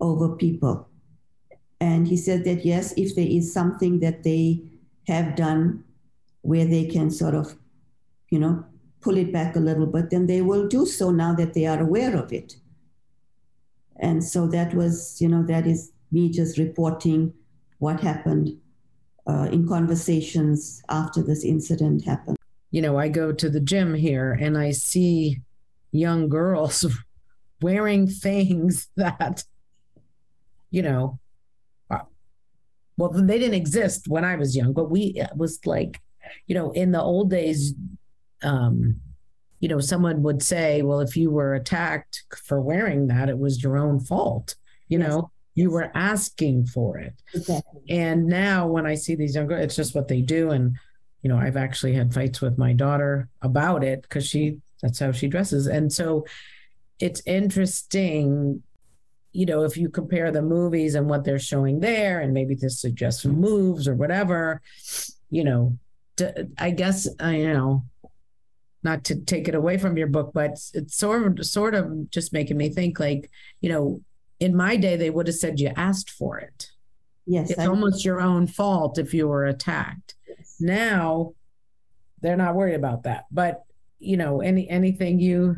[0.00, 0.88] over people.
[1.80, 4.62] And he said that yes, if there is something that they
[5.06, 5.84] have done
[6.42, 7.54] where they can sort of,
[8.30, 8.64] you know,
[9.00, 11.80] pull it back a little bit, then they will do so now that they are
[11.80, 12.56] aware of it.
[13.98, 17.32] And so that was, you know, that is me just reporting
[17.78, 18.58] what happened
[19.26, 22.36] uh, in conversations after this incident happened.
[22.70, 25.40] You know, I go to the gym here and I see
[25.92, 26.86] young girls
[27.60, 29.44] wearing things that,
[30.70, 31.18] you know,
[31.90, 32.00] uh,
[32.96, 36.00] well, they didn't exist when I was young, but we it was like,
[36.46, 37.74] you know, in the old days,
[38.42, 39.00] um,
[39.60, 43.62] you know, someone would say, well, if you were attacked for wearing that, it was
[43.62, 44.54] your own fault.
[44.88, 45.08] You yes.
[45.08, 47.14] know, you were asking for it.
[47.34, 47.80] Exactly.
[47.88, 50.50] And now when I see these young girls, it's just what they do.
[50.50, 50.76] And,
[51.22, 55.12] you know, I've actually had fights with my daughter about it because she, that's how
[55.12, 55.66] she dresses.
[55.66, 56.26] And so
[57.00, 58.62] it's interesting,
[59.32, 62.78] you know, if you compare the movies and what they're showing there, and maybe this
[62.78, 64.60] suggests moves or whatever,
[65.30, 65.78] you know,
[66.58, 67.84] I guess, I you know,
[68.82, 72.34] not to take it away from your book, but it's sort of, sort of just
[72.34, 73.30] making me think like,
[73.62, 74.02] you know,
[74.40, 76.70] in my day, they would have said you asked for it.
[77.26, 77.50] Yes.
[77.50, 80.14] It's I almost your own fault if you were attacked.
[80.28, 80.56] Yes.
[80.60, 81.34] Now
[82.22, 83.24] they're not worried about that.
[83.30, 83.64] But
[83.98, 85.56] you know, any anything you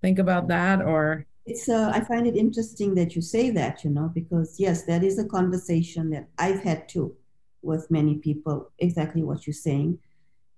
[0.00, 3.90] think about that or it's uh, i find it interesting that you say that you
[3.90, 7.14] know because yes that is a conversation that i've had too
[7.62, 9.98] with many people exactly what you're saying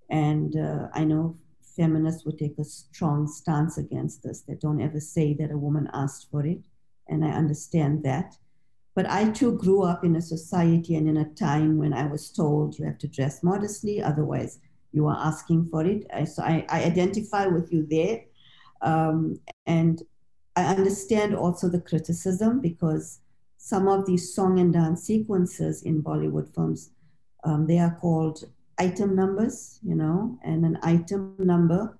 [0.09, 1.37] and uh, i know
[1.75, 5.89] feminists would take a strong stance against this they don't ever say that a woman
[5.93, 6.61] asked for it
[7.11, 8.37] and i understand that.
[8.95, 12.31] But i too grew up in a society and in a time when i was
[12.31, 14.59] told you have to dress modestly otherwise
[14.91, 16.05] you are asking for it.
[16.13, 18.23] I, so I, I identify with you there.
[18.81, 20.01] Um, and
[20.55, 23.19] I understand also the criticism because
[23.57, 26.91] some of these song and dance sequences in Bollywood films,
[27.43, 28.43] um, they are called
[28.77, 31.97] item numbers, you know, and an item number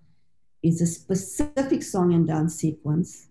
[0.63, 3.28] is a specific song and dance sequence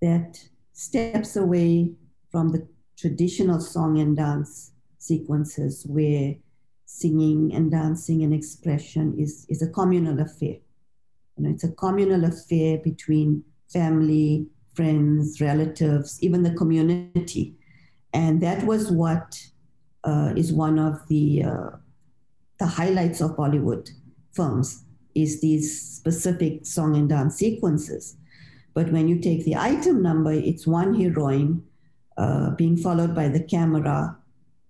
[0.00, 1.90] that steps away
[2.30, 2.64] from the
[2.96, 6.36] traditional song and dance sequences where
[6.84, 10.58] singing and dancing and expression is, is a communal affair.
[11.36, 17.56] You know, it's a communal affair between family, friends, relatives, even the community.
[18.14, 19.36] And that was what
[20.04, 21.70] uh, is one of the, uh,
[22.60, 23.90] the highlights of Bollywood
[24.32, 24.84] films
[25.16, 28.17] is these specific song and dance sequences.
[28.78, 31.64] But when you take the item number, it's one heroine
[32.16, 34.16] uh, being followed by the camera,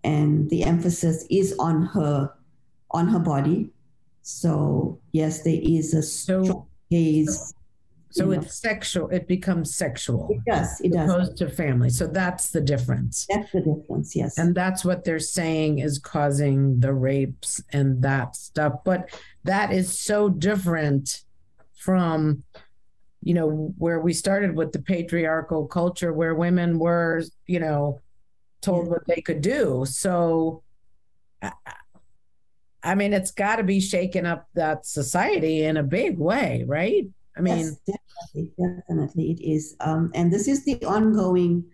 [0.03, 2.33] and the emphasis is on her
[2.90, 3.71] on her body
[4.29, 7.55] so yes, there is a strong so, gaze.
[8.11, 8.71] So it's know.
[8.71, 9.09] sexual.
[9.09, 10.29] It becomes sexual.
[10.31, 10.81] It does.
[10.83, 11.11] It does.
[11.11, 11.88] Opposed to family.
[11.88, 13.27] So that's the difference.
[13.31, 14.14] That's the difference.
[14.14, 14.37] Yes.
[14.37, 18.85] And that's what they're saying is causing the rapes and that stuff.
[18.85, 21.23] But that is so different
[21.79, 22.44] from
[23.22, 28.00] you know where we started with the patriarchal culture where women were you know
[28.61, 28.92] told yeah.
[28.92, 30.62] what they could do so
[32.83, 37.07] I mean, it's got to be shaking up that society in a big way, right?
[37.37, 39.76] I mean, yes, definitely, definitely it is.
[39.81, 41.64] Um, and this is the ongoing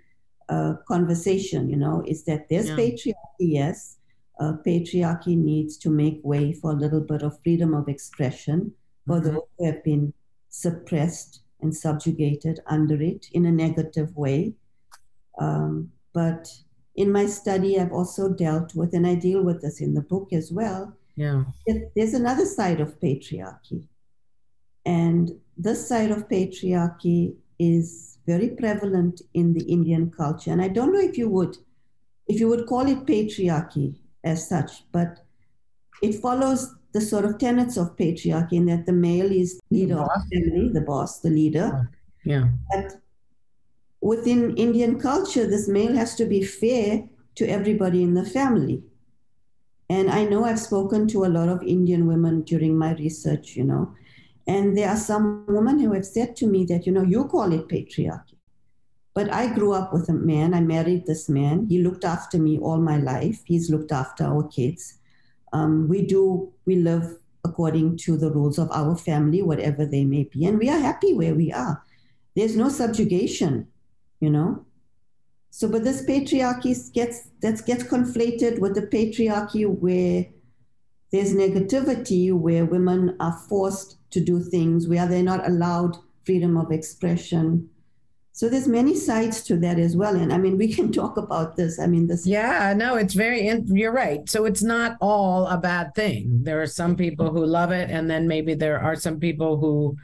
[0.48, 2.76] uh, conversation, you know, is that there's yeah.
[2.76, 3.98] patriarchy, yes.
[4.40, 8.72] Uh, patriarchy needs to make way for a little bit of freedom of expression
[9.06, 9.34] for mm-hmm.
[9.34, 10.12] those who have been
[10.54, 14.54] suppressed and subjugated under it in a negative way.
[15.40, 16.48] Um, but
[16.94, 20.32] in my study, I've also dealt with, and I deal with this in the book
[20.32, 20.96] as well.
[21.16, 21.44] Yeah.
[21.96, 23.88] There's another side of patriarchy.
[24.86, 30.52] And this side of patriarchy is very prevalent in the Indian culture.
[30.52, 31.56] And I don't know if you would,
[32.28, 35.24] if you would call it patriarchy as such, but
[36.00, 40.08] it follows the sort of tenets of patriarchy in that the male is leader of
[40.30, 41.90] the family, the boss, the leader.
[42.24, 42.48] Yeah.
[42.70, 42.94] But
[44.00, 47.04] within Indian culture, this male has to be fair
[47.34, 48.84] to everybody in the family.
[49.90, 53.64] And I know I've spoken to a lot of Indian women during my research, you
[53.64, 53.92] know,
[54.46, 57.52] and there are some women who have said to me that, you know, you call
[57.52, 58.36] it patriarchy.
[59.14, 61.66] But I grew up with a man, I married this man.
[61.66, 63.42] He looked after me all my life.
[63.44, 64.98] He's looked after our kids.
[65.54, 70.24] Um, we do, we live according to the rules of our family, whatever they may
[70.24, 70.44] be.
[70.44, 71.82] And we are happy where we are.
[72.34, 73.68] There's no subjugation
[74.24, 74.64] you know
[75.50, 80.26] so but this patriarchy gets that gets conflated with the patriarchy where
[81.12, 86.72] there's negativity where women are forced to do things where they're not allowed freedom of
[86.72, 87.68] expression
[88.36, 91.56] so there's many sides to that as well and i mean we can talk about
[91.56, 95.56] this i mean this yeah no it's very you're right so it's not all a
[95.56, 99.18] bad thing there are some people who love it and then maybe there are some
[99.18, 99.96] people who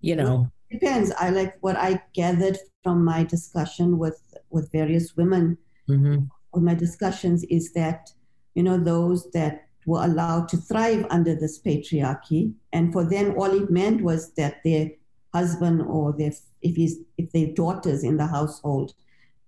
[0.00, 1.12] you know It depends.
[1.18, 5.56] I like what I gathered from my discussion with with various women.
[5.88, 6.24] Mm-hmm.
[6.52, 8.10] With my discussions is that
[8.54, 13.52] you know those that were allowed to thrive under this patriarchy, and for them all
[13.62, 14.90] it meant was that their
[15.32, 18.94] husband or their if he's if their daughters in the household,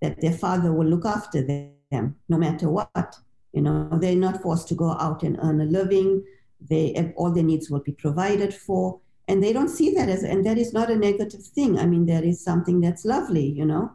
[0.01, 3.17] that their father will look after them no matter what.
[3.53, 6.25] You know, they're not forced to go out and earn a living.
[6.69, 9.01] They all their needs will be provided for
[9.31, 12.05] and they don't see that as and that is not a negative thing i mean
[12.05, 13.91] that is something that's lovely you know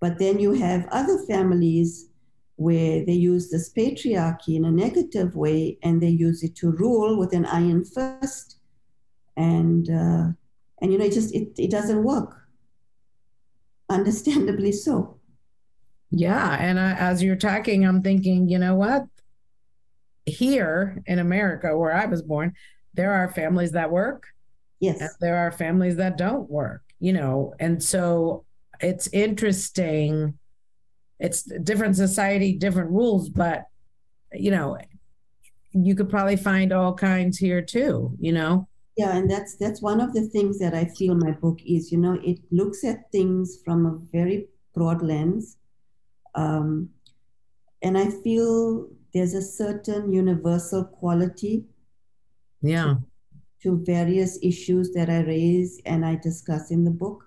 [0.00, 2.08] but then you have other families
[2.56, 7.16] where they use this patriarchy in a negative way and they use it to rule
[7.16, 8.56] with an iron fist
[9.36, 10.24] and uh,
[10.82, 12.36] and you know it just it, it doesn't work
[13.88, 15.18] understandably so
[16.10, 19.04] yeah and I, as you're talking i'm thinking you know what
[20.26, 22.52] here in america where i was born
[22.92, 24.26] there are families that work
[24.82, 25.00] Yes.
[25.00, 28.44] And there are families that don't work, you know, and so
[28.80, 30.36] it's interesting.
[31.20, 33.66] It's different society, different rules, but
[34.32, 34.76] you know,
[35.70, 38.66] you could probably find all kinds here too, you know.
[38.96, 41.90] Yeah, and that's that's one of the things that I feel my book is.
[41.90, 45.56] You know, it looks at things from a very broad lens,
[46.34, 46.90] um,
[47.80, 51.64] and I feel there's a certain universal quality.
[52.60, 52.84] Yeah.
[52.84, 53.02] To,
[53.62, 57.24] to various issues that I raise and I discuss in the book.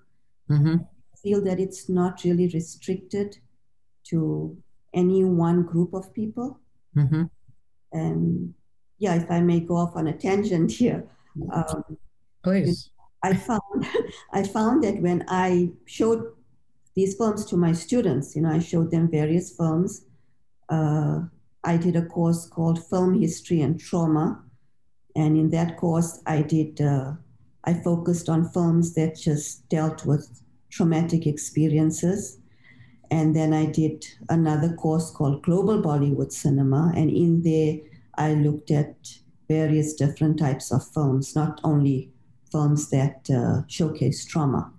[0.50, 0.76] Mm-hmm.
[0.76, 3.38] I feel that it's not really restricted
[4.08, 4.56] to
[4.94, 6.60] any one group of people.
[6.96, 7.24] Mm-hmm.
[7.92, 8.54] And
[8.98, 11.08] yeah, if I may go off on a tangent here,
[11.52, 11.96] um,
[12.42, 12.90] please.
[13.22, 13.86] I found
[14.32, 16.32] I found that when I showed
[16.94, 20.06] these films to my students, you know, I showed them various films.
[20.68, 21.20] Uh,
[21.64, 24.42] I did a course called Film History and Trauma,
[25.14, 27.12] and in that course, I did uh,
[27.64, 32.38] I focused on films that just dealt with traumatic experiences.
[33.10, 36.92] And then I did another course called Global Bollywood Cinema.
[36.96, 37.78] And in there,
[38.16, 38.94] I looked at
[39.48, 42.10] various different types of films, not only
[42.50, 44.72] films that uh, showcase trauma.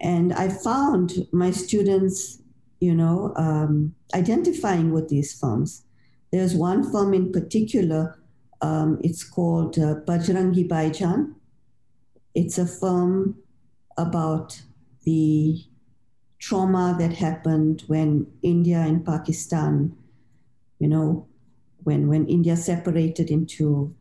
[0.00, 2.42] And I found my students,
[2.80, 5.84] you know, um, identifying with these films.
[6.30, 8.18] There's one film in particular,
[8.60, 11.34] um, it's called uh, Bajrangi Bhaijaan.
[12.34, 13.36] It's a film
[13.96, 14.60] about
[15.04, 15.62] the
[16.38, 19.96] trauma that happened when India and Pakistan,
[20.78, 21.26] you know,
[21.84, 23.94] when, when India separated into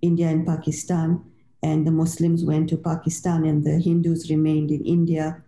[0.00, 1.24] India and Pakistan,
[1.62, 5.42] and the Muslims went to Pakistan and the Hindus remained in India.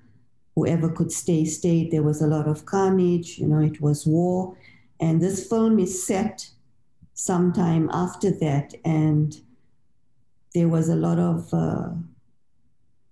[0.55, 1.91] Whoever could stay, stayed.
[1.91, 4.55] There was a lot of carnage, you know, it was war.
[5.01, 6.51] And this film is set
[7.15, 9.41] sometime after that, and
[10.55, 11.91] there was a lot of uh,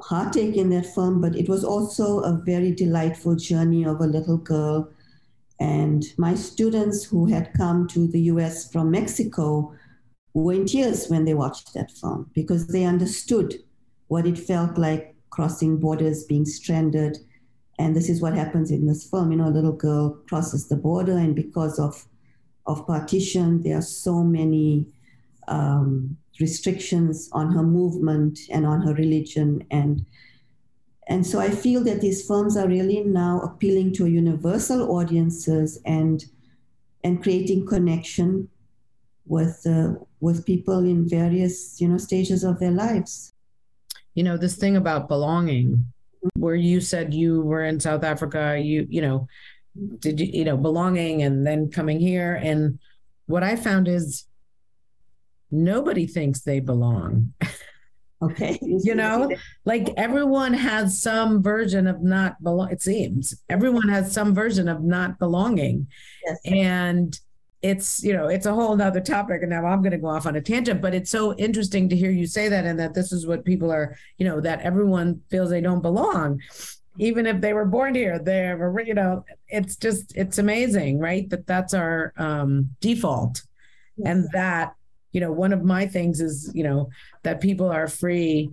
[0.03, 4.37] heartache in that film, but it was also a very delightful journey of a little
[4.37, 4.91] girl.
[5.61, 9.75] And my students who had come to the US from Mexico
[10.33, 13.55] were in tears when they watched that film because they understood
[14.09, 17.19] what it felt like crossing borders, being stranded.
[17.79, 19.31] And this is what happens in this film.
[19.31, 22.07] You know, a little girl crosses the border, and because of,
[22.67, 24.87] of partition, there are so many
[25.49, 30.05] um, restrictions on her movement and on her religion and
[31.11, 36.25] and so I feel that these films are really now appealing to universal audiences and
[37.03, 38.49] and creating connection
[39.27, 43.35] with uh, with people in various you know stages of their lives.
[44.15, 45.85] You know this thing about belonging,
[46.37, 49.27] where you said you were in South Africa, you you know,
[49.99, 52.79] did you you know belonging and then coming here, and
[53.27, 54.27] what I found is
[55.51, 57.33] nobody thinks they belong.
[58.23, 58.59] Okay.
[58.63, 59.31] you know,
[59.65, 62.71] like everyone has some version of not belong.
[62.71, 65.87] It seems everyone has some version of not belonging.
[66.25, 66.39] Yes.
[66.45, 67.19] And
[67.63, 69.43] it's, you know, it's a whole nother topic.
[69.43, 71.97] And now I'm going to go off on a tangent, but it's so interesting to
[71.97, 75.21] hear you say that and that this is what people are, you know, that everyone
[75.31, 76.41] feels they don't belong.
[76.99, 81.29] Even if they were born here, they're, you know, it's just, it's amazing, right?
[81.31, 83.43] That that's our um, default.
[83.97, 84.09] Yes.
[84.09, 84.75] And that
[85.13, 86.91] you know, one of my things is, you know,
[87.23, 88.51] that people are free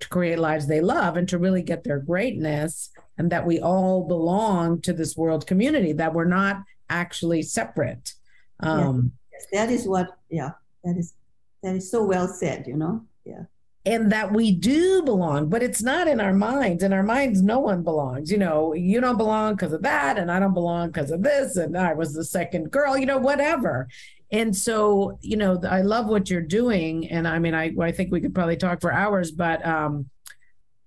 [0.00, 4.06] to create lives they love and to really get their greatness and that we all
[4.06, 8.14] belong to this world community that we're not actually separate.
[8.60, 9.64] Um yeah.
[9.66, 10.50] that is what yeah
[10.82, 11.14] that is
[11.62, 13.04] that is so well said you know?
[13.24, 13.44] Yeah.
[13.86, 16.82] And that we do belong but it's not in our minds.
[16.82, 18.30] In our minds no one belongs.
[18.30, 21.56] You know you don't belong because of that and i don't belong because of this
[21.56, 23.88] and i was the second girl you know whatever
[24.34, 28.10] and so you know i love what you're doing and i mean i, I think
[28.10, 30.10] we could probably talk for hours but um,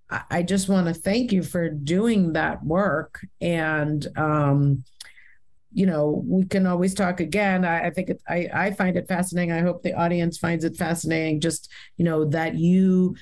[0.09, 4.83] I, just want to thank you for doing that work and um,
[5.73, 7.65] you know we can always talk again.
[7.65, 9.51] I, I think it, I, I find it fascinating.
[9.51, 13.15] I hope the audience finds it fascinating just you know that you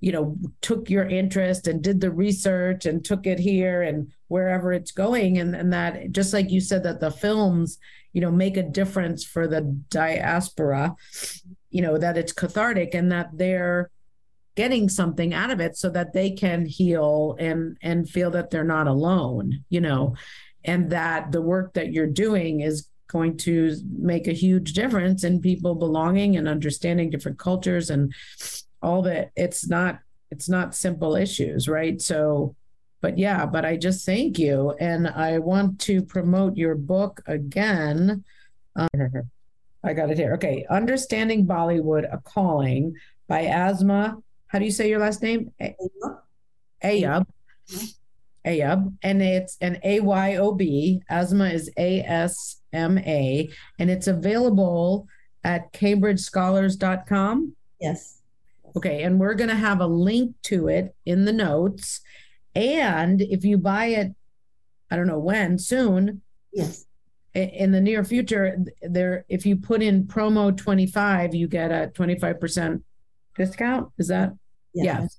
[0.00, 4.72] you know took your interest and did the research and took it here and wherever
[4.72, 5.38] it's going.
[5.38, 7.78] And, and that just like you said that the films
[8.12, 10.96] you know make a difference for the diaspora
[11.70, 13.90] you know that it's cathartic and that they're
[14.56, 18.64] getting something out of it so that they can heal and and feel that they're
[18.64, 20.14] not alone you know
[20.64, 25.40] and that the work that you're doing is going to make a huge difference in
[25.40, 28.12] people belonging and understanding different cultures and
[28.82, 29.98] all that it's not
[30.30, 32.54] it's not simple issues right so
[33.00, 34.74] but yeah, but I just thank you.
[34.78, 38.24] And I want to promote your book again.
[38.76, 38.88] Um,
[39.84, 40.34] I got it here.
[40.34, 40.66] Okay.
[40.68, 42.94] Understanding Bollywood, a calling
[43.28, 44.18] by Asma.
[44.48, 45.52] How do you say your last name?
[46.84, 47.24] Ayob.
[48.46, 48.94] Ayob.
[49.02, 51.02] And it's an A Y O B.
[51.08, 53.48] Asma is A S M A.
[53.78, 55.06] And it's available
[55.44, 57.56] at cambridgescholars.com.
[57.80, 58.19] Yes.
[58.76, 62.00] Okay, and we're going to have a link to it in the notes.
[62.54, 64.12] And if you buy it,
[64.90, 66.84] I don't know when, soon, Yes.
[67.34, 72.82] in the near future, there if you put in promo 25, you get a 25%
[73.36, 73.88] discount.
[73.98, 74.32] Is that?
[74.74, 75.02] Yeah.
[75.02, 75.18] Yes.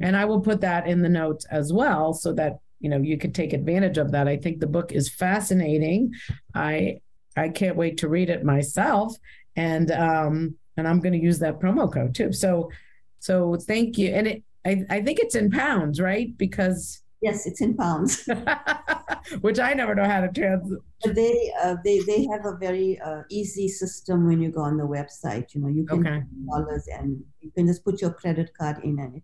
[0.00, 3.18] And I will put that in the notes as well so that you know you
[3.18, 4.26] could take advantage of that.
[4.28, 6.12] I think the book is fascinating.
[6.54, 7.00] I
[7.36, 9.14] I can't wait to read it myself
[9.56, 12.32] and um and I'm going to use that promo code too.
[12.32, 12.70] So
[13.18, 14.08] so thank you.
[14.10, 16.34] And it I I think it's in pounds, right?
[16.36, 18.26] Because Yes, it's in pounds.
[19.42, 20.80] which I never know how to translate.
[21.04, 24.78] But they uh, they they have a very uh, easy system when you go on
[24.78, 25.54] the website.
[25.54, 26.22] You know, you can Okay.
[26.48, 29.22] dollars and you can just put your credit card in and it.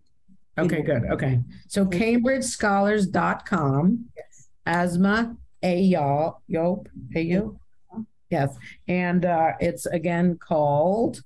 [0.59, 1.03] Okay, good.
[1.11, 1.39] Okay.
[1.67, 4.47] So cambridgescholars.com Yes.
[4.65, 7.59] Asma a y'all yop a you
[8.29, 8.55] yes
[8.87, 11.23] and uh it's again called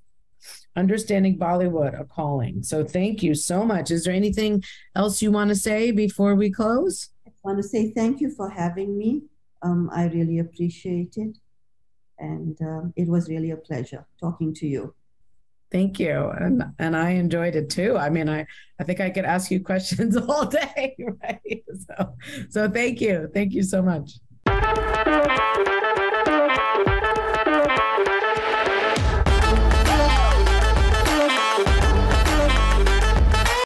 [0.76, 2.62] understanding bollywood a calling.
[2.62, 3.90] So thank you so much.
[3.90, 4.62] Is there anything
[4.96, 7.10] else you want to say before we close?
[7.26, 9.22] I want to say thank you for having me.
[9.62, 11.38] Um, I really appreciate it,
[12.18, 14.94] and um, it was really a pleasure talking to you.
[15.70, 16.30] thank you.
[16.40, 17.96] And and i enjoyed it too.
[17.96, 18.46] I mean i
[18.80, 21.62] i think i could ask you questions all day right?
[21.86, 21.96] So
[22.50, 23.16] so thank you.
[23.32, 24.08] Thank you so much